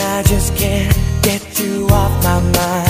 [0.00, 2.89] I just can't get you off my mind.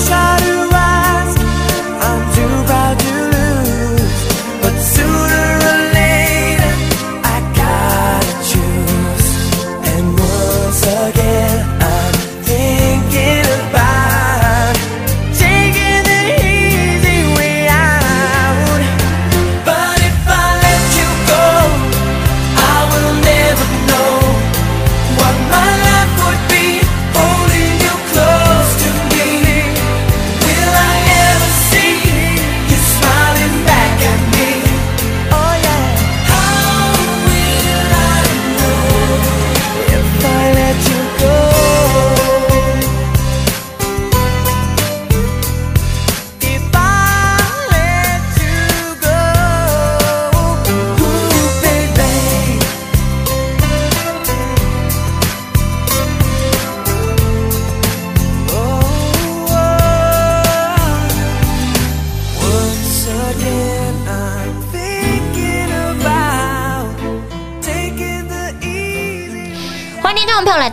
[0.00, 0.29] sunshine.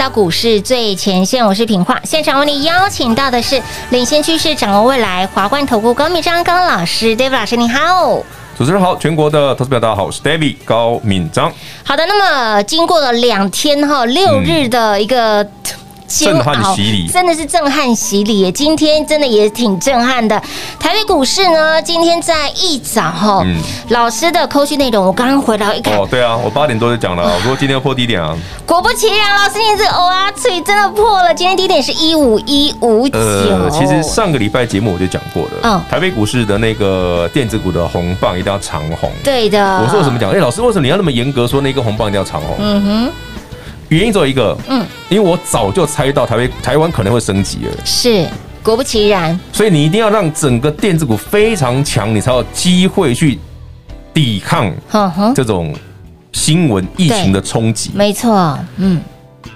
[0.09, 1.99] 股市最前线，我是品化。
[2.03, 8.23] 现场为你邀请到的是领先趋势、掌握未来华冠投顾高敏章高老师，David 老师，你好。
[8.57, 11.51] 主持人好，全国的投资表大家好，我是 David 高敏章。
[11.83, 15.43] 好的，那么经过了两天哈六日的一个。
[15.43, 15.51] 嗯
[16.25, 18.51] 震撼洗礼，真的是震撼洗礼耶！
[18.51, 20.41] 今天真的也挺震撼的。
[20.79, 23.57] 台北股市呢，今天在一早哈，嗯、
[23.89, 28.35] 老师的扣讯内容，我刚刚回到一看，哦，对啊，我八点多就讲了，我说今天要破低点啊。
[28.65, 31.33] 果不其然，老师你这欧啊，所以真的破了。
[31.33, 33.69] 今天低点是一五一五九。
[33.69, 39.11] 其实上个礼拜节目我就讲过了，嗯，台北股市的那个电子股的红棒一定要长红。
[39.23, 39.81] 对的。
[39.83, 40.31] 我说什么讲？
[40.31, 42.55] 哎，老师，为什么你要那么严格说那个红棒一定要长红？
[42.59, 43.11] 嗯哼。
[43.89, 48.27] 原因只有一个，嗯，因为我早就猜到台湾台湾可能会升级了，是
[48.63, 53.39] 果不其然，所以你一定要让整个电子股非常强，你才有机会去
[54.13, 54.73] 抵抗
[55.33, 55.73] 这种
[56.33, 59.01] 新闻疫情的冲击，没错，嗯。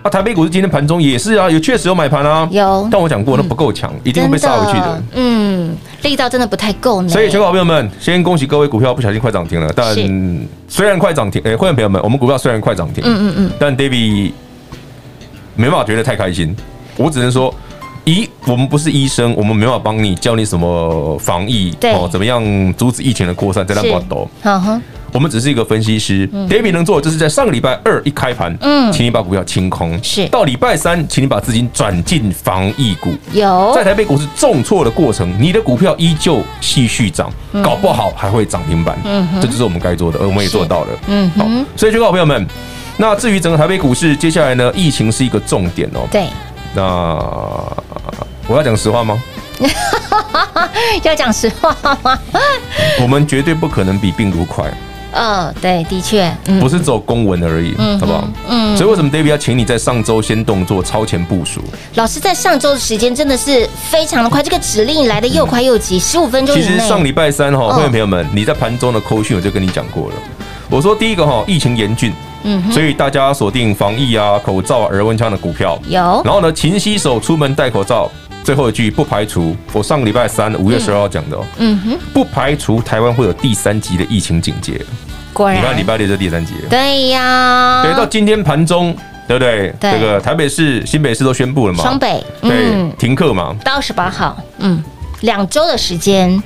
[0.04, 2.88] 啊，台北股市今天盘中也是啊，有确实有买盘啊，有。
[2.92, 5.04] 但我讲过，那不够强，一定会被杀回去的。
[5.16, 7.10] 嗯，力道真的不太够呢。
[7.10, 9.72] 所以，全国好朋友们，先恭喜各位股票不小心快涨停了。
[9.76, 9.94] 但
[10.68, 14.32] 虽然快涨停，哎，会员朋友们，我们股票虽然快涨停，嗯嗯嗯，但 David
[15.56, 16.56] 没办法觉得太开心。
[16.98, 17.54] 我只能说，
[18.06, 22.44] 一，我们不是医生，我们没办法帮你教你什么防疫，哦，怎么样
[22.74, 24.28] 阻止疫情的扩散，在那挂抖。
[24.44, 24.82] 好哈。
[25.14, 33.14] 我们只是一个分析师，David 能做的就是在上个礼拜二一开盘，嗯，请你把股票清空，是到礼拜三，请你把资金转进防疫股。
[33.34, 37.30] 有在台北股市重挫的过程，你的股票依旧继续涨，
[37.62, 38.98] 搞不好还会涨停板。
[39.04, 40.88] 嗯，这就是我们该做的，而我们也做到了。
[41.08, 41.46] 嗯，好，
[41.76, 42.48] 所以，各位好朋友们，
[42.96, 46.08] 那至于整个台北股市接下来呢，疫情是一个重点哦。
[46.10, 46.28] 对，
[46.74, 47.20] 那
[48.52, 49.18] 我要讲实话吗？
[51.04, 52.20] 要讲实话吗？
[53.02, 54.66] 我们绝对不可能比病毒快。
[55.14, 58.28] 嗯，对，的确，嗯、不是走公文而已，嗯、好不好？
[58.50, 61.62] 嗯，所以为什么 David 要请你在上周先动作超前部署？
[61.96, 66.54] 老师在上周的时间真的是非常的快，这个指令来的又快又急，十五、嗯、分钟。
[66.54, 70.16] 其实上礼拜三哈，会员朋友们，你在盘中的扣讯我就跟你讲过了，
[70.70, 72.14] 我说第一个哈，疫情严峻，
[72.44, 78.10] 嗯哼，所以大家锁定防疫啊、口罩、啊耳温枪的股票有，然后呢，勤洗手，出门戴口罩。
[78.44, 84.84] 最后一句不排除，我上个礼拜三五月十二号讲的哦，嗯哼，不排除台湾会有第三级的疫情警戒。
[85.34, 86.54] 果然，礼拜礼拜六就第三级。
[86.70, 88.96] 对呀，对，到今天盘中，
[89.28, 89.74] 对不对？
[89.80, 91.84] 对，这个台北市、新北市都宣布了嘛？
[91.84, 93.56] 双北对停课嘛？
[93.64, 94.84] 到二十八号，嗯。
[95.22, 96.42] 两周的时间，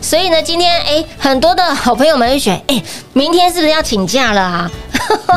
[0.00, 2.82] 所以呢，今天哎，很多的好朋友们会选哎，
[3.12, 4.70] 明天是不是要请假了啊？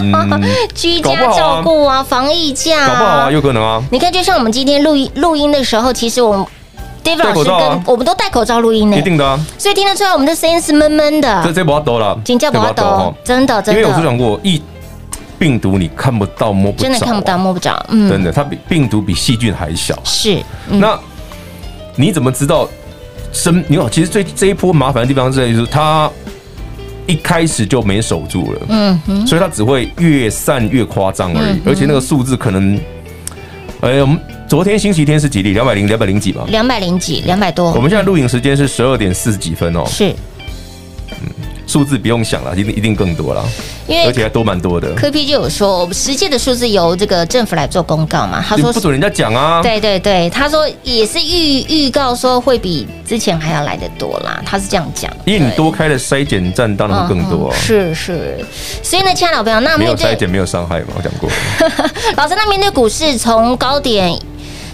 [0.02, 0.42] 嗯、
[0.76, 3.84] 居家照顾啊，啊防疫假，搞不好啊，有可能啊。
[3.92, 6.46] 你看，就像我们今天录音录音的时候，其实我们
[7.04, 9.40] David 老师跟、啊、我们都戴口罩录音呢，一定的啊。
[9.58, 11.44] 所以听得出来，我们的声音是闷闷的。
[11.44, 13.82] 这这不要抖了，请假不要抖，真的真的。
[13.82, 14.62] 因为我是讲过，疫
[15.40, 19.98] 病毒你看不到摸不着、啊，真的看不到摸不着，嗯，真的，它比病毒比细菌还小。
[20.04, 20.98] 是，嗯、那
[21.96, 22.70] 你怎么知道？
[23.34, 26.10] 生，你好，其实最这一波麻烦的地方在于，他
[27.08, 32.80] 一开始就没守住了，嗯哼，所以他只会越散越夸张而已，而且那个数字可能，
[33.82, 35.52] 哎，我们昨天星期天是几例？
[35.54, 36.46] 两百零两百零几吧？
[36.48, 37.74] 两百零几，两百多。
[37.74, 40.14] 我们现在录影时间是十二点四十几分哦，是。
[41.66, 43.44] 数字不用想了，一定一定更多了，
[43.88, 44.94] 因为而且还多蛮多的。
[44.96, 49.62] 柯 P 就有说，实际的数字由这个政府来做公告嘛，他说不准人家讲啊。
[49.62, 55.12] 对对对，他说也是预预告说会比之前还要来的多啦，他是这样讲。
[55.26, 57.52] 因为你多开了筛检站，当然会更多。
[57.54, 58.46] 是是，
[58.84, 61.30] 所以呢，亲爱的老朋友，那没有筛检没有伤害嘛，我讲过。
[62.18, 64.14] 老师，那面对股市从高点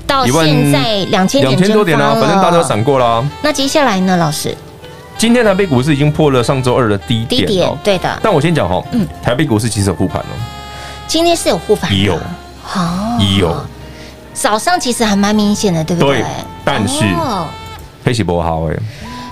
[0.08, 3.24] 到现在两千两千多点啊，反正大家都闪过了。
[3.44, 4.56] 那接下来呢，老师？
[5.20, 8.20] 今天台北股市已经破了上周二的低点，低点对的。
[8.24, 10.34] 但我先讲哈，嗯，台北股市其实有护盘哦。
[11.08, 12.18] 今天是有护盘，有，
[12.64, 13.54] 好，有。
[14.34, 16.24] 早上其实还蛮明显的，对不对？
[16.64, 17.04] 但是
[18.02, 18.76] 黑喜不好哎，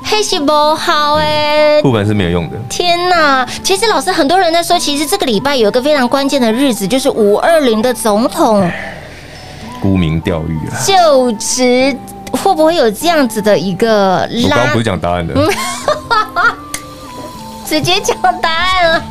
[0.04, 2.57] 黑喜不好哎，护盘是没有用的。
[2.68, 3.48] 天哪！
[3.63, 8.69] 其实老师很多人在说，其实这个礼拜有一个非常关键的日子，就是五二零的总统
[9.80, 11.95] 沽名钓誉啊，就职。
[12.47, 14.44] 会不会有这样子的一个拉？
[14.44, 15.33] 我刚刚不是讲答案的，
[17.67, 19.03] 直接讲答案了。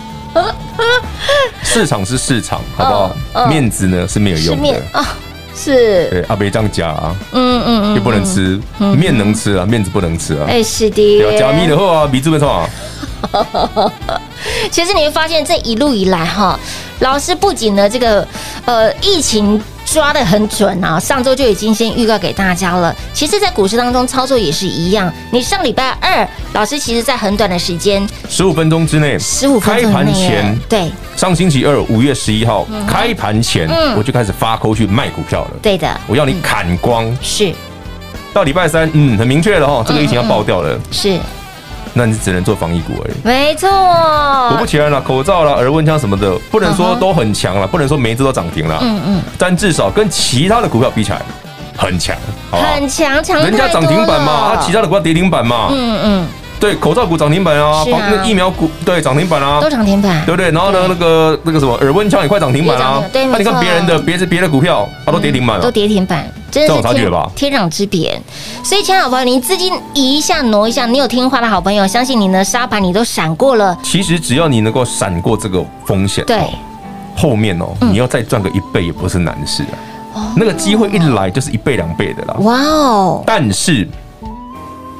[1.62, 3.46] 市场是市场，好不好？
[3.46, 4.82] 面子呢是没有用的。
[5.54, 7.14] 是，对，阿别这样加啊。
[7.32, 10.46] 嗯嗯嗯，又不能吃、嗯、面能吃啊，面子不能吃啊。
[10.48, 11.38] 哎，是的。
[11.38, 12.66] 加密的话，米字没错啊。
[14.70, 16.58] 其实你会发现，这一路以来哈，
[17.00, 18.26] 老师不仅呢这个
[18.64, 19.62] 呃疫情。
[19.86, 20.98] 抓的很准啊！
[20.98, 22.94] 上周就已经先预告给大家了。
[23.14, 25.10] 其实，在股市当中操作也是一样。
[25.30, 35.50] 你上礼拜二，老师其实在很短的时间，十五分钟之内，十五开盘前，对，上星期二五月十一号、嗯、开盘前，我就开始发扣去卖股票了。
[35.62, 37.06] 对的，我要你砍光。
[37.22, 37.54] 是，
[38.34, 40.78] 到礼拜三，嗯，很明确了哈，这个疫情要爆掉了。
[40.90, 41.18] 是。
[41.98, 43.14] 那你只能做防疫股而已。
[43.24, 43.70] 没错，
[44.50, 48.78] 果不其然了，口罩啦、耳温枪什么的，不能说都很强了，不能说每一只都涨停了。
[48.82, 49.22] 嗯嗯。
[49.38, 51.22] 但至少跟其他的股票比起来，
[51.74, 52.14] 很强，
[52.50, 53.42] 很强强。
[53.42, 55.68] 人家涨停板嘛，他其他的股票跌停板嘛。
[55.70, 56.28] 嗯嗯。
[56.58, 60.50] 对，口罩股涨停板啊，防那疫苗股对涨停板啊，都涨停板，对不对？
[60.50, 63.02] 然后呢，那个那个什么耳温枪也快涨停板啊。
[63.12, 66.26] 对，那你看别人的别是别的股票，它都跌停板了，都跌停板。
[66.50, 67.30] 这种差距了吧？
[67.36, 68.18] 天壤之别。
[68.62, 73.76] 所以，亲爱的好朋友，你资金移一下挪一下，你有听话的好朋友，相信你呢，沙盘你都闪过了。
[73.82, 76.40] 其实只要你能够闪过这个风险，对，
[77.14, 79.76] 后面哦，你要再赚个一倍也不是难事啊。
[80.34, 82.34] 那个机会一来就是一倍两倍的啦。
[82.40, 83.22] 哇哦！
[83.26, 83.86] 但是，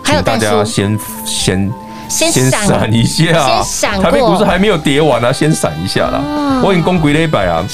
[0.06, 1.72] 请大家先先
[2.08, 4.00] 先闪一下，先闪。
[4.00, 6.22] 台北股市还没有跌完啊，先闪一下啦。
[6.62, 7.64] 我已经攻鬼了一百啊。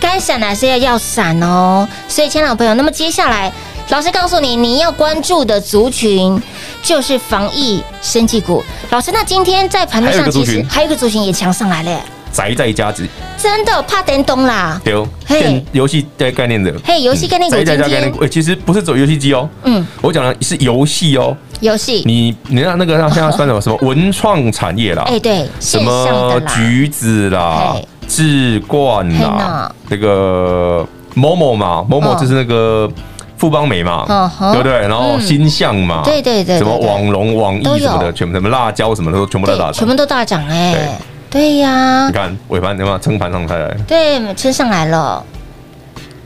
[0.00, 3.52] 该闪还是要要闪哦，所以，亲爱的朋友，那么接下来，
[3.90, 6.42] 老师告诉你，你要关注的族群
[6.82, 8.64] 就是防疫生技股。
[8.90, 12.00] 老师，那今天在盘面上其实还有一个族群也强上来了，
[12.32, 14.94] 宅在家子，真的怕电动啦，对，
[15.28, 27.76] 电游戏的概念的，嘿，游戏概念股，宅在家概念股，哎，其实不是走游戏机哦，嗯，我讲的是游戏哦，游戏，你你看那个像现在算什么什么文创产业啦，哎，对，什么橘子啦。
[28.08, 32.90] 智冠啦，那个某某嘛，某某就是那个
[33.38, 34.04] 富邦美嘛，
[34.52, 34.72] 对不对？
[34.80, 40.98] 然后新象嘛，对对对，什么网龙、网易什么的，全部什么辣椒什么的都全部都大涨，全部都大涨哎，
[41.32, 43.74] 对呀，你看尾盘有没有撑盘上开来？
[43.88, 45.24] 对，撑上来了。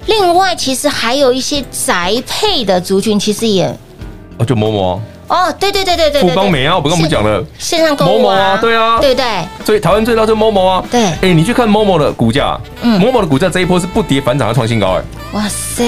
[0.07, 3.67] 另外，其实还有一些宅配的族群，其实也
[4.39, 5.01] 哦，就某某。
[5.29, 9.27] 哦，对对对对对，富邦美啊，我不跟我们讲了，线上购物啊，对啊，对不对？
[9.65, 11.03] 所以台湾最大就是 Momo 啊，对。
[11.05, 15.85] 哎，你去看 Momo 的股价，嗯，Momo 的股价这一波是不跌反涨还创新高，哎，哇塞，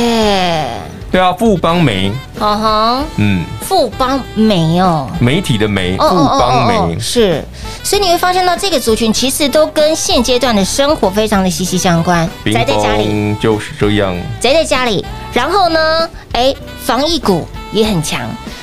[1.11, 7.43] 对啊，富邦媒，哦哼，嗯，富邦媒哦，媒体的媒，富邦媒是，
[7.83, 13.35] 所以你会发现到这个族群其实都跟现阶段的生活非常的息息相关，宅在家里。
[13.41, 18.21] 就是这样，宅在家里，然后呢，哎，防疫股也很强。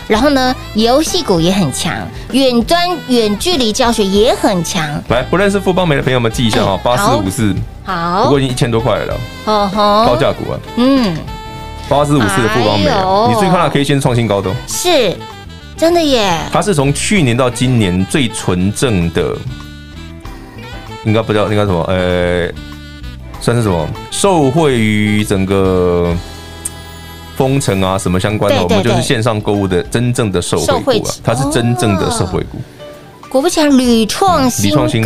[0.08, 1.92] 然后呢，游戏股也很强，
[2.32, 4.88] 远端远距离教学也很强。
[5.10, 11.18] 来，不认识富邦媒的朋友们记一下哈，八四五四，好，不过已经一千多块了，哦吼，高价股啊，嗯，
[11.88, 12.90] 八四五四的富邦媒，
[13.28, 15.16] 你最近看到可以先创新高的，是，
[15.78, 19.36] 真的耶，它是从去年到今年最纯正的，
[21.06, 22.50] 应该不知道应该什么，呃，
[23.40, 26.14] 算是什么，受惠于整个。
[27.38, 32.58] 封城啊，什么相关的，我们就是线上购物的真正的受惠股啊，它是真正的受惠股。
[33.28, 34.98] 果不其然，屡创新高，屡创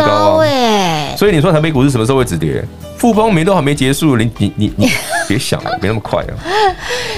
[1.17, 2.63] 所以你说台北股市什么时候会止跌？
[2.97, 4.89] 富邦没都还没结束，你你你你
[5.27, 6.33] 别想了，没那么快啊！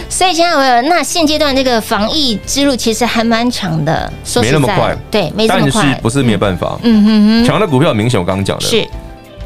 [0.08, 6.78] 所以，亲爱的朋友，那现阶段这个防疫之路其实还蛮长的，没那么快，对，没那么快，但是不是没有办法？
[6.84, 8.88] 嗯哼哼，强的股票明显，我刚刚讲的是。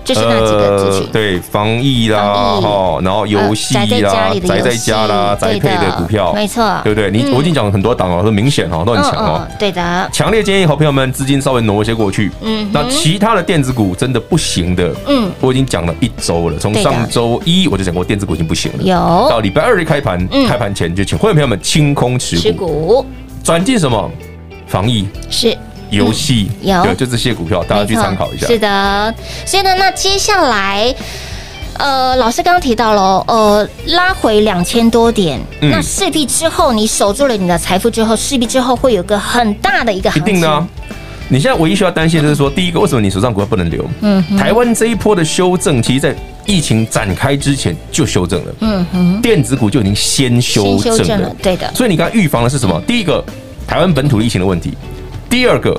[0.06, 2.22] 就是那几个族群，呃，对，防疫啦，
[2.62, 7.10] 哈，然后游戏啦，宅在家啦，宅配的股票，没错，对不对？
[7.10, 10.10] 你我已经讲了很多档哦，很明显哦，都很强哦，对的。
[10.14, 12.32] 强烈建议好朋友们资金稍微挪一些过去。
[12.42, 19.28] 嗯，那其他的电子股真的不行的，嗯，我已经讲了一周了，从上周一我就讲过电子股已经不行了，有。
[19.28, 23.04] 到礼拜二一开盘，开盘前就请会员朋友们清空持股，
[23.44, 24.12] 转进什么？
[24.68, 25.08] 防疫。
[25.32, 25.58] 是。
[25.90, 28.48] 游戏、嗯、有，就这些股票，大家去参考一下。
[28.48, 29.14] 是的，
[29.46, 30.94] 所以呢，那接下来，
[31.78, 40.34] 呃，老师刚刚提到了，呃，拉回两千多点，嗯、那势必之后你守住了你的财富之后，势必之后会有个很大的一个行情。
[40.34, 40.68] 一定的、啊。
[41.28, 43.84] 你现在唯一需要担心的就是说，第一个，为什么你手上股票不能留？
[44.02, 46.16] 嗯，台湾这一波的修正，其实在
[46.46, 48.54] 疫情展开之前就修正了。
[48.60, 51.04] 嗯哼，电子股就已经先修正了。
[51.04, 51.74] 正了对的。
[51.74, 52.80] 所以你刚刚预防的是什么？
[52.86, 53.26] 第一个，
[53.66, 54.78] 台湾本土疫情的问题。
[55.36, 55.78] 第二个，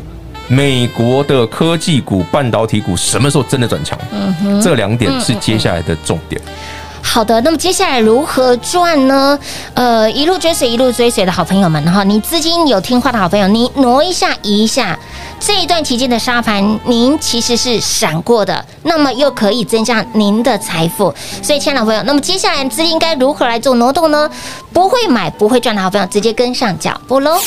[0.48, 3.98] 美国的科技股、半导体股什么时候真的转强？
[4.12, 6.38] 嗯哼，这两点是接下来的重点。
[7.00, 9.38] 好的，那么接下来如何赚呢？
[9.72, 14.98] 呃，一路追随，一路追随的好朋友们哈，你资金有听话的好朋友，你挪一下，移一下，
[15.40, 21.04] 这一段期间的沙盘，您其实是闪过的，那么又可以增加您的财富。
[21.42, 24.30] 所以，亲爱的朋友，那么接下来资金该如何来做挪动呢？
[24.75, 27.38] 不会买、不会赚的好朋友，直接跟上脚步喽。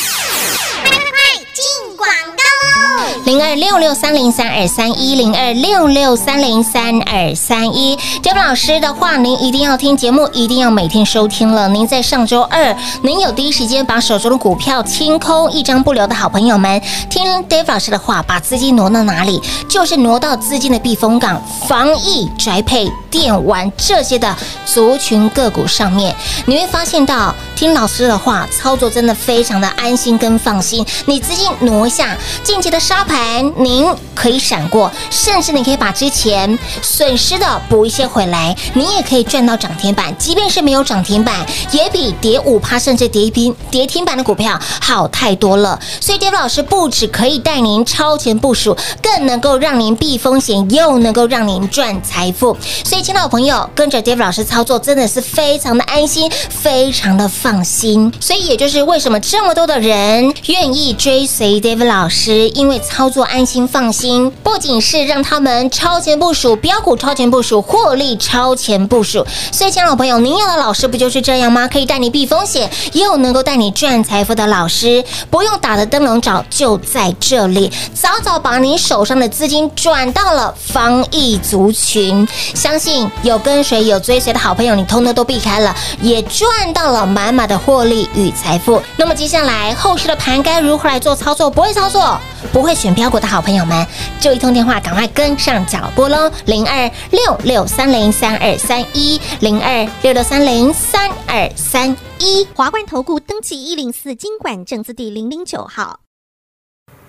[3.25, 11.67] 零二六六三零三二三一零二六六三零三二三一，David 老师的话，您一定要听节目，一定要每天收听了。
[11.69, 19.41] 您在上周二，您有第一时间把手中的股票清空，一张不留的好朋友们，听 David 老师的话，把资金挪到哪里？
[19.67, 24.35] 就是挪到资金的避风港，防疫、宅配、电玩这些的
[24.65, 30.85] 族群个股上面，你会发现到，听老师的话，操作真的非常的安心跟放心。
[31.05, 33.53] 你资金挪一下，近期的沙盘。
[33.55, 40.13] 您可以闪过，甚至你可以把之前损失的补一些回来，你也可以赚到涨停板。
[40.17, 45.79] 即便是没有涨停板，也比跌五趴甚至跌一平跌停板的股票好太多了。
[46.01, 52.57] 所以，David 老师不止可以带您超前部署，更能够让您避风险，又能够让您赚财富。
[52.83, 58.11] 所以，亲爱的朋友，跟着 David 老师操作，真的是非常的安心，非常的放心。
[58.19, 63.09] 所以，也就是为什么这么多的人愿意追随 David 老师，因为操。
[63.09, 69.25] 作安心放心，不仅是让他们超前部署标股，超前部署获利，超前部署。
[69.51, 71.67] 所以，亲爱的朋友，您要的老师不就是这样吗？
[71.67, 77.71] 可以带你避风险，又能够带你赚财富的老师，不用打的灯笼找，就在这里。
[77.95, 88.79] 早早把你手上的资金转到了防疫族群，相信有跟随、有追随的好朋友，你通通都避开了，也赚到了满满的获利与财富。
[88.97, 91.49] 那么接下来后市的盘该如何来做操作？
[91.49, 92.19] 不会操作，
[92.53, 92.89] 不会选。
[92.99, 93.87] 标股的好朋友们，
[94.19, 96.29] 就一通电话，赶快跟上脚步喽！
[96.47, 102.45] 零二六六三零三二三一，零二六六三零三二三一。
[102.53, 106.01] 华冠投顾登记一零四经管证字第零零九号。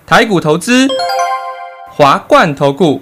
[0.05, 0.87] 台股投资，
[1.89, 3.01] 华冠投顾。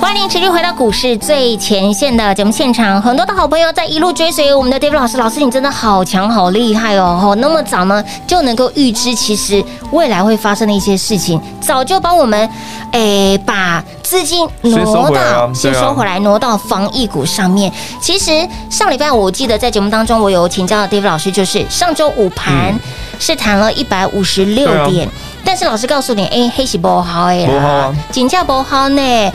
[0.00, 7.36] 欢迎持续回到股市最前线的节目现场，很多的好朋友在一路追随我们的 David 老师，老师你真的好强好厉害哦！
[7.40, 12.48] 那么早呢就能够预知其实未来会发生的一些事情，早就帮我们
[12.92, 17.70] 诶把资金挪到先收回来，挪到防疫股上面。
[18.00, 22.78] 其实上礼拜我记得在节目当中我有请教 David 老师，就是上周五盘
[23.18, 25.08] 是弹了一百五十六点，
[25.44, 29.32] 但是老师告诉你，哎，黑喜不好哎，不好，金价不好呢。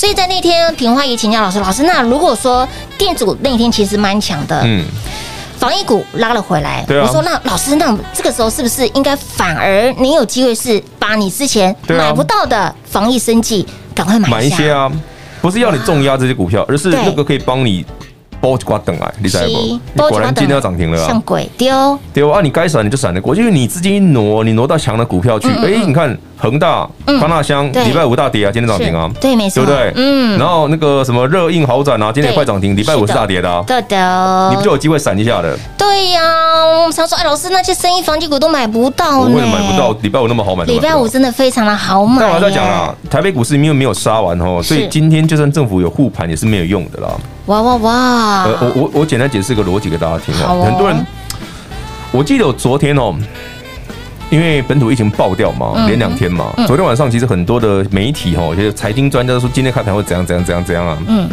[0.00, 2.66] 所以在那天，平花也请教老师，老师，那如果说
[2.96, 4.82] 电子股那天其实蛮强的，嗯，
[5.58, 14.90] 防疫股拉了回来，我说那老师，那这个时候是不是应该反而你有机会是把你之前买不到的防疫生计赶快买一下，买一些啊，
[15.42, 17.84] 不是要你重压这些股票，而是那个可以帮你。
[18.42, 19.48] 包一挂等来，你猜不？
[19.48, 21.08] 你果然今天要涨停了啊！
[21.08, 22.40] 像鬼丢丢啊！
[22.40, 25.46] 你该闪你就闪得过，因为你资金一挪，你挪到强的股票去。
[25.48, 29.92] 哎，你看恒大、康大香，礼拜五大跌啊，今天涨停啊，对，没错，对不对？
[29.96, 30.38] 嗯。
[30.38, 33.62] 然后那个什么热映好展啊，今天也快涨停，礼拜五是大跌的啊。
[33.66, 35.54] 对的，你不就有机会闪一下的？
[35.76, 36.20] 对呀，
[36.78, 39.92] 我们常说，哎，老师那些生意防疫股都买不到呢，为什么买不到？
[40.00, 42.26] 礼拜五那么好买，礼拜五真的非常的好买。
[42.26, 47.08] 那我在讲啊，台北股市因为没有杀完哦，所以今天就算政府有护盘也是没有用的啦。
[47.46, 48.44] 哇哇哇！
[48.44, 50.62] 呃，我我我简单解释个逻辑给大家听哦。
[50.64, 51.04] 很多人，
[52.12, 53.14] 我记得我昨天哦，
[54.30, 56.52] 因为本土疫情爆掉嘛，连两天嘛。
[56.66, 60.96] 昨天晚上其实很多的媒体哈，有些财经专家都说今天开盘会怎样怎样怎样怎样啊。
[61.08, 61.28] 嗯。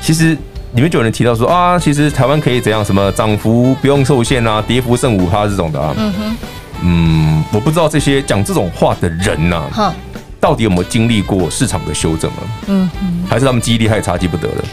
[0.00, 0.30] 其实
[0.72, 5.94] 里面就有人提到说啊，其实台湾可以怎样，什么涨幅不用受限啊，跌幅剩五趴这种的啊。
[5.96, 6.36] 嗯哼。
[6.82, 9.92] 嗯，我不知道这些讲这种话的人呐，
[10.40, 12.42] 到底有没有经历过市场的修正啊？
[12.68, 12.90] 嗯。
[13.28, 14.64] 还是他们记忆力太差，记不得了。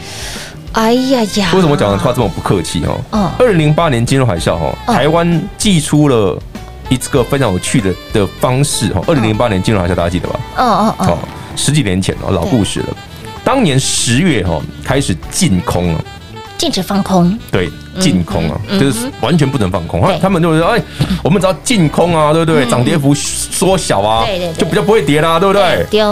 [0.74, 1.52] 哎呀呀！
[1.54, 3.00] 为什么我讲的话这么不客气哦？
[3.12, 6.38] 嗯，二零零八年金融海啸哈，台湾寄出了
[6.90, 9.02] 一个非常有趣的的方式哈。
[9.08, 10.40] 二零零八年金融海啸大家记得吧？
[10.58, 10.68] 嗯
[11.00, 11.20] 嗯哦，
[11.56, 12.88] 十几年前哦，老故事了。
[13.44, 16.04] 当年十月哈开始禁空了，
[16.58, 17.38] 禁止放空。
[17.52, 17.70] 对，
[18.00, 20.02] 禁空啊，就是完全不能放空。
[20.20, 20.82] 他们就是说：“哎，
[21.24, 22.66] 我们只要禁空啊，对不对？
[22.66, 24.26] 涨跌幅缩小啊，
[24.58, 26.10] 就比较不会跌啦，对不对？”丢，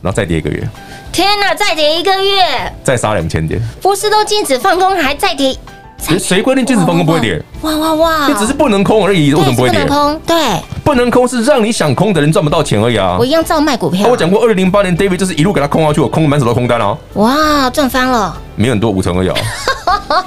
[0.00, 0.68] 然后再跌一个月。
[1.10, 5.56] 天呐，再跌一个月，再杀两千点，不是都禁止放空，还再跌？
[6.02, 7.40] 谁谁规定禁止放空不会跌？
[7.62, 8.28] 哇哇哇！
[8.28, 9.84] 你只是不能空而已，为什么不会跌？
[9.84, 10.36] 不能空，对，
[10.82, 13.16] 不能空是让你想空的人赚不到钱而已啊！
[13.18, 14.08] 我一样照卖股票。
[14.08, 16.96] 我讲过，二零零八年 David 就是一路给他空下去，我空满手都空单啊！
[17.14, 19.36] 哇，赚翻了，没很多五成而已啊！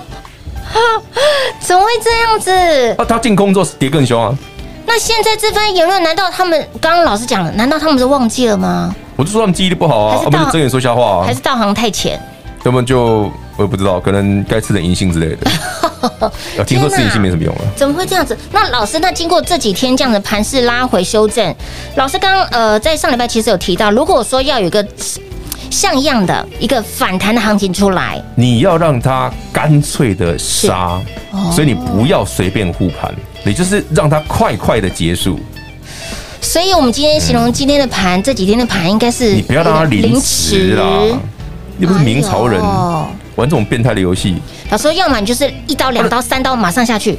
[1.60, 2.96] 怎么会这样子？
[2.98, 4.34] 啊，他进空之后跌更凶啊！
[4.86, 7.52] 那现在这番言论，难道他们刚刚老师讲了？
[7.52, 8.94] 难道他们都忘记了吗？
[9.18, 12.20] 我就说他们记忆力不好啊，他们是睁眼说瞎话啊，还是道行太浅？
[12.64, 15.50] 他们就我也不知道，可能该吃点银杏之类的。
[16.65, 17.62] 听说吃银杏没什么用啊？
[17.76, 18.38] 怎么会这样子？
[18.52, 21.56] 那老师，那经过这几天这样的盘势拉回修正，
[21.96, 24.86] 老师刚呃在上礼拜其实有提到，如果说要有一个
[25.72, 31.00] 像样的一个反弹的行情出来，你要让它干脆的杀，
[31.52, 33.13] 所以你不要随便护盘，
[33.44, 35.39] 你就是让它快快的结束。
[36.41, 40.86] 所以，我们今天形容今天的盘，这几天的盘应该是你不要让它凌迟啦，
[41.80, 42.62] 又不是明朝人
[43.36, 44.36] 玩这种变态的游戏。
[44.69, 47.17] 老师，要么你就是一刀、两刀、三刀，马上下去。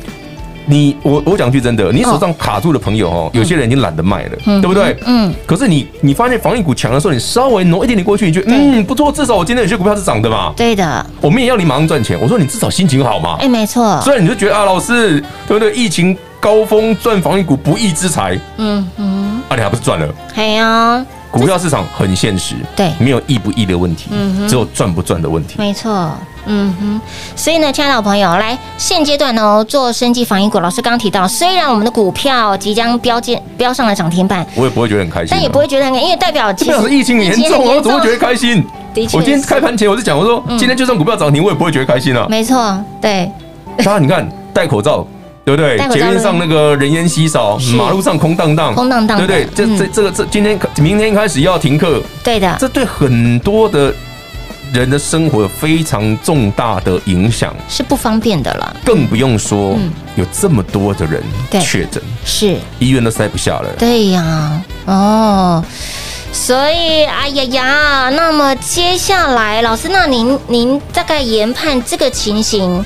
[0.68, 4.96] 你我我讲句真的，你手上卡住的朋友哦，有些人已经懒得卖了，嗯对不对？
[5.06, 10.52] 嗯，可是你你发现防疫股强的时候，你稍微挪一点点过去，你觉得嗯不错，至少我今天有些股票是涨的嘛。
[10.56, 12.18] 对的，我们也要你马上赚钱。
[12.20, 13.36] 我说你至少心情好嘛。
[13.38, 15.72] 哎，没错，虽然你就觉得啊，老师对不对？
[15.72, 20.08] 疫情高峰赚防疫股不义之财，嗯嗯，啊，你还不是赚了？
[20.34, 24.10] 嘿呀，股票市场很现实，对没有易不易的问题，
[24.48, 25.54] 只有赚不赚的问题。
[25.58, 26.10] 没错，
[26.46, 27.00] 嗯哼，
[27.34, 38.64] 所以呢，亲爱的好朋友，来现阶段呢，做生技防疫股，老师刚刚提到，虽然我们的股票即将标见标上了涨停板，我也不会觉得很开心啊，但也不会觉得很，因为代表其实这表示疫情很严重，我怎么会觉得开心？
[38.94, 42.26] 的确，我今天开盘前我就讲，我说今天就算股票涨停，我也不会觉得开心啊。
[42.30, 43.30] 没错，对，
[43.78, 45.06] 大家你看戴口罩。
[45.46, 45.78] 对不对？
[45.90, 49.46] 捷运上那个人烟稀少，马路上空荡荡，空荡荡，对不对？
[49.54, 53.94] 这这这个这今天明天开始要停课，对的，这对很多的
[54.72, 58.76] 人的生活有非常重大的影响，是不方便的了。
[58.84, 59.78] 更不用说
[60.16, 61.22] 有这么多的人
[61.62, 62.56] 确诊，是。
[62.80, 63.68] 医院都塞不下了。
[63.78, 65.64] 对呀，哦，
[66.32, 72.84] 所以哎呀呀，那么接下来，老师，那您您大概研判这个情形？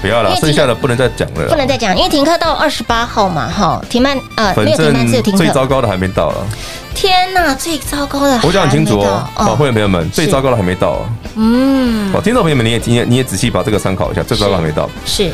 [0.00, 5.38] 不要了，剩下的不能再讲了，不能再讲，因为停课到二十八号嘛，哈，停班呃，没有停班，只有停课。
[5.38, 6.46] 最糟糕的还没到了，
[6.94, 15.30] 天哪，最糟糕的，我讲很清楚哦，好，会员朋友们，最糟糕的还没到啊，嗯，好，听众朋友们，你也你也你也仔细把这个参考一下，最糟糕还没到，是，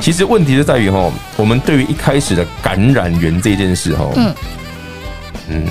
[0.00, 4.34] 其实问题是在于哈，我们对于一开始的感染源这件事哈，嗯。
[5.50, 5.64] 嗯，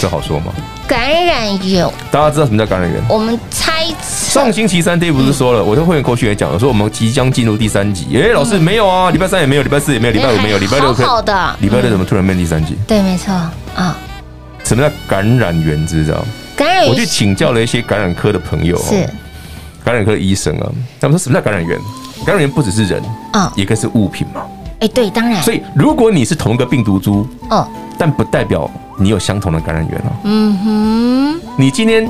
[0.00, 0.52] 这好说吗？
[0.86, 3.02] 感染源，大家知道什么叫感染源？
[3.08, 3.86] 我们猜
[4.28, 8.06] 上星期三 Dave 不是说了，我在会员口讯也讲了，说我们即将进入第三集。
[8.14, 12.76] 哎，老师没有啊，礼拜三也没有，礼拜四也没有，礼拜五没有，礼拜六好的，礼拜六怎么突然变第三集？
[12.86, 13.32] 对，没错
[13.74, 13.96] 啊。
[14.64, 15.86] 什么叫感染源？
[15.86, 16.22] 知道？
[16.54, 19.08] 感染源，我去请教了一些感染科的朋友，是
[19.82, 20.68] 感染科的医生啊，
[21.00, 21.78] 他们说什么叫感染源？
[22.26, 24.42] 感染源不只是人啊，也可以是物品嘛。
[24.80, 25.42] 哎，对，当然。
[25.42, 27.66] 所以如果你是同一个病毒株，哦。
[28.00, 30.12] 但不代表你有相同的感染源哦。
[30.22, 32.08] 嗯哼，你今天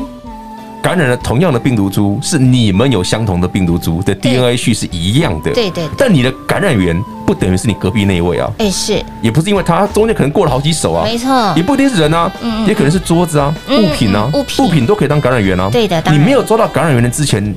[0.88, 5.53] 感染了同样的病毒株，是你们有相同的病毒株的 DNA 序是一样的。
[5.53, 5.87] 对对。
[5.98, 8.51] 但你的感染源不等于是你隔壁那一位啊。
[8.57, 9.05] 哎，是。
[9.20, 11.05] 也不是因为他中间可能过了好几手啊。
[11.05, 11.53] 没错。
[11.55, 12.33] 也不一定是人啊，
[12.66, 15.68] 也可能是桌子啊、物品啊、物品物品都可以当感染源啊。
[15.70, 16.03] 对的。
[16.11, 17.55] 你没有抓到感染源的之前。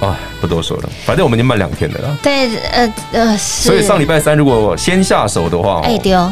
[0.00, 2.18] 啊，不多说了，反正我们已经慢两天了啦。
[2.20, 6.28] 对，呃呃，所以上礼拜三如果先下手的话，哎丢，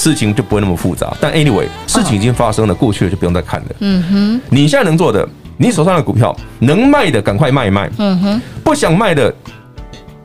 [0.00, 1.14] 事情就不会那么复杂。
[1.20, 3.66] 但 anyway，事情已经发生了，过去了就不用再看了。
[3.80, 7.90] 嗯哼，你现在能做的，你手上的股票能卖的赶快卖一卖。
[7.98, 9.32] 嗯哼，不想卖的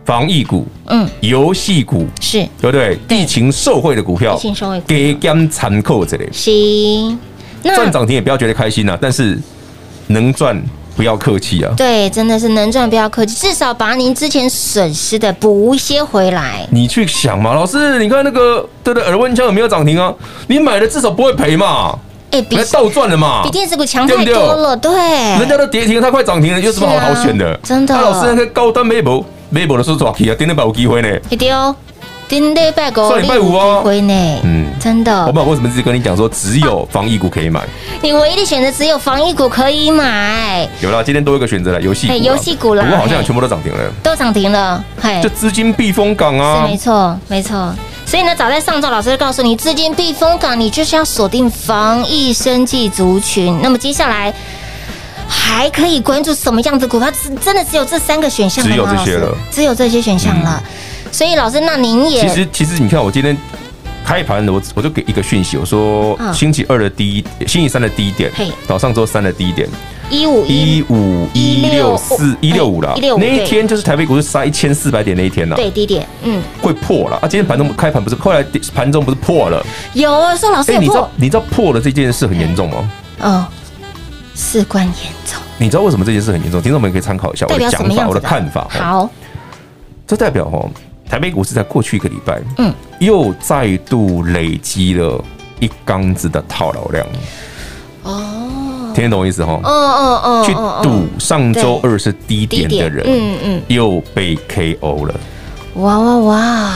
[0.05, 2.97] 防疫股，嗯，游戏股是对不对？
[3.09, 6.29] 疫情受惠的股票，疫情受惠，给减残扣这里。
[6.31, 7.19] 行，
[7.61, 9.37] 赚涨停也不要觉得开心啊，但是
[10.07, 10.57] 能赚。
[10.95, 11.73] 不要客气啊！
[11.75, 16.65] 对，真的是能赚不要客气，至少把您之前损失的补一些回来。
[16.71, 20.13] 你去想嘛，老师，你看那个对对，耳温枪有没有涨停啊？
[20.47, 21.97] 你买的至少不会赔嘛？
[22.31, 23.43] 哎，比倒赚了嘛？
[23.43, 24.91] 比电子股强太多了，对，
[25.39, 27.57] 人家都跌停，它快涨停了，有什么好好选的？
[27.63, 31.09] 真的，老师那个高端没博，没博的时候抓起啊，点点有机会呢。
[31.29, 31.75] 一丢。
[32.27, 35.25] 今天拜五，上礼拜五哦，回呢，嗯，真的。
[35.27, 37.61] 我不知道为什么一直跟你讲说只有防疫股可以买，
[38.01, 40.67] 你唯一的选择只有防疫股可以买。
[40.81, 47.73] 有啦，今天多一个选择了，游戏股，游戏股啦，不过好像全部都涨停了，都涨停了，嘿，就资金避风港啊，是没错，没错。
[48.07, 53.59] 所以呢，早在上周老师就告诉你，资金避风港，你就是要锁定防疫生计族群。
[53.61, 54.33] 那么接下来
[55.27, 57.07] 还可以关注什么样子股票？
[57.43, 58.71] 真的只有这三个选项吗？
[58.71, 60.63] 只有这些了，只有这些选项了。
[61.15, 63.37] 所以老师，那您也其实其实你看，我今天
[64.03, 68.29] 开盘我我就给一个讯息，我说星期二的低，星期三的低点，
[68.67, 69.69] 到上周三的低点，
[70.09, 77.27] 一五一五一六四一六五了，那一天就是台北股市杀一千四百点那一天了，对低点，嗯，会破了啊！
[77.29, 79.65] 今天盘中开盘不是，后来盘中不是破了？
[79.93, 82.91] 有啊，说老师，你知道你知道破了这件事很严重吗？
[83.21, 83.45] 哦，
[84.35, 84.93] 事关严
[85.25, 85.41] 重。
[85.57, 86.61] 你知道为什么这件事很严重？
[86.61, 88.67] 听众们可以参考一下我的讲法，我的看法。
[88.69, 89.09] 好，
[90.05, 90.69] 这代表哦。
[91.09, 95.23] 台北股市在过去一个礼拜，嗯，又再度累积了
[95.59, 97.05] 一缸子的套牢量。
[98.03, 99.53] 哦，听得懂我意思哈？
[99.63, 105.13] 哦哦哦，去赌上周二是低点的人，嗯嗯，又被 KO 了。
[105.75, 106.71] 哇哇哇！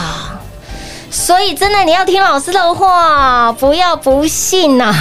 [1.10, 4.94] 所以真的你要听老师的话，不要不信呐。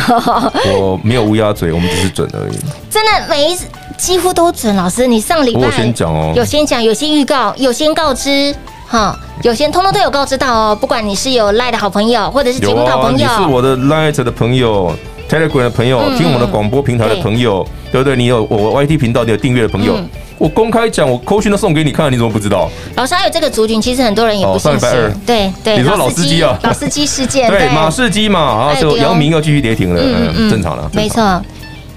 [0.75, 2.57] 我没有乌鸦嘴，我们只是准而已。
[2.89, 4.75] 真的每一次几乎都准。
[4.75, 8.55] 老师，你上礼拜我先讲哦，有先讲，有先预告，有先告知。
[8.89, 10.75] 哈，有些通通都有告知到哦。
[10.75, 14.91] 不管你是有赖的好朋友，或者是节目的好朋友，啊、你是我的赖的朋友
[15.30, 18.15] ，Telegram 的朋友，听我们的广播平台的朋友，对不对？
[18.15, 19.95] 你有我 YT 频道，你有订阅的朋友，
[20.39, 22.67] 我公开讲，我扣讯都送给你看，你怎么不知道？
[22.95, 24.62] 老师还有这个族群，其实很多人也不信。
[24.71, 31.39] 上礼拜二，对对，你说老司机啊，老司机事件， 对马士基嘛，然后就姚明要继续跌停了，嗯，正常了，没错。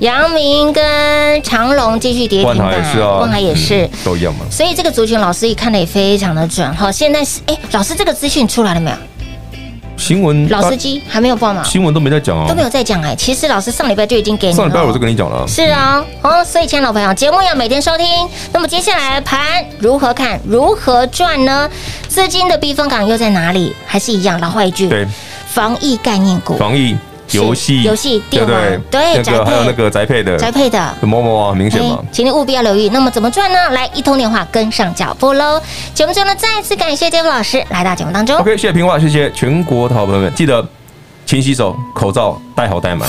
[0.03, 4.45] 阳明跟长隆继续跌停板，万海是啊，万海也是都一样嘛。
[4.51, 6.91] 所以这个族群老师也看的也非常的准哈。
[6.91, 8.97] 现在是哎，老师这个资讯出来了没有？
[9.97, 11.63] 新闻老司机还没有报吗？
[11.63, 13.15] 新闻都没在讲啊，都没有在讲哎。
[13.15, 15.47] 其实老师上礼拜就已经给你了，上礼拜我就跟你讲了。
[15.47, 18.05] 是啊，哦，所以亲爱的老朋友，节目要每天收听。
[18.53, 20.41] 那么接下来盘如何看？
[20.45, 21.71] 如何赚呢？
[22.09, 23.73] 资金的避风港又在哪里？
[23.87, 25.07] 还是一样老话一句，对，
[25.47, 26.97] 防疫概念股，防疫。
[27.33, 32.89] 游戏游戏电玩对，那个还有那个宅配的宅配的某某啊，明显嘛，请你务必要留意。
[32.91, 33.71] 那么怎么赚呢？
[33.71, 35.61] 来一通电话跟上脚步喽。
[35.95, 38.37] 节目中呢，再次感谢 David 老师来到节目当中。
[38.37, 40.67] OK，谢谢平话，谢谢全国的好朋友们，记得
[41.27, 43.09] 勤洗手，口罩戴好戴满。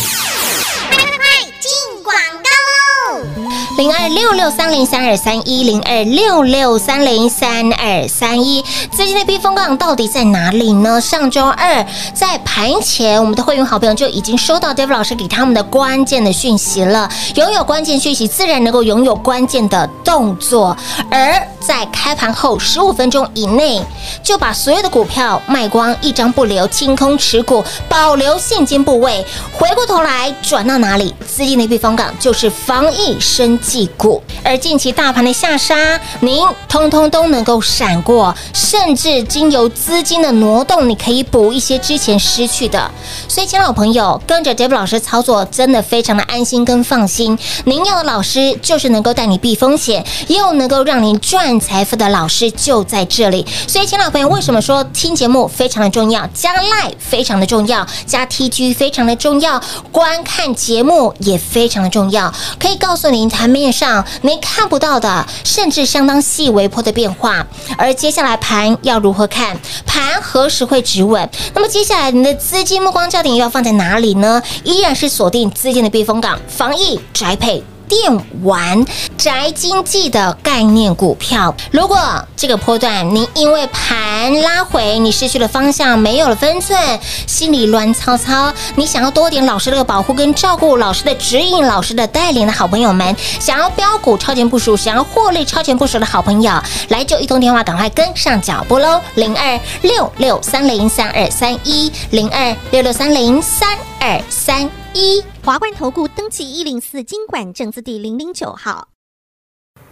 [3.75, 11.01] 零二六六三零三二三一零二六六三零三二三一，资金的避风港到底在哪里呢？
[11.01, 11.83] 上周二
[12.13, 17.09] 在盘前，我们的会员好朋友就已经收到 David 老师给他们的关键的讯息了。
[17.33, 20.77] 拥有关键讯息，自然能够拥有关键的动作。
[21.09, 23.83] 而在开盘后十五分钟以内，
[24.21, 29.25] 就把所有的股票卖光，一张不留，清空持股，保留现金部位。
[29.51, 31.15] 回过头来转到哪里？
[31.25, 42.91] 资金的避风港就是防疫生技股，而近期大盘的下杀，您通通都能够闪过，甚至经由资金的挪动，你可以补一些之前失去的。
[43.27, 47.35] 所以，亲老朋友，跟着 Dave 老师操作，真的非常的安心跟放心。
[47.65, 53.43] 您要的老师就是能够带你避风险，又能够让您赚财富的老师就在这里。
[53.67, 56.27] 所以，亲老朋友，为什么说听节目非常的重要？
[56.27, 59.59] 加 Line 非常的重要，加 TG 非常的重要，
[59.91, 62.31] 观看节目也非常的重要。
[62.59, 67.45] 可以告诉您，盘面上您看不到的，甚至相当细微波的变化。
[67.77, 69.55] 而接下来盘要如何看？
[69.85, 71.29] 盘何时会止稳？
[71.53, 74.41] 那么接下来你的资金目光焦点又要放在哪里呢？
[74.63, 77.63] 依然是锁定资金的避风港，防疫宅配。
[77.93, 78.83] 电玩
[79.15, 81.99] 宅经济的概念股票，如果
[82.35, 96.51] 这个波段你因为盘拉回，你失去了方向，没有了分寸，心里乱糟糟，你想要多点老师的保护跟照顾，老师的指引，老师的带领的好朋友们，想要标股超前部署，想要获利超前部署的好朋友，
[96.89, 98.99] 来就一通电话，赶快跟上脚步喽！
[99.13, 105.23] 零二六六三零三二三一零二六六三零三二三一。
[105.45, 108.87] 华冠投顾登记一零四金管证字第零零九号，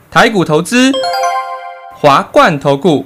[0.10, 0.94] 台股投资，
[1.94, 3.06] 华冠投顾。